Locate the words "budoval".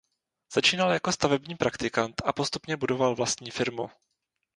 2.77-3.15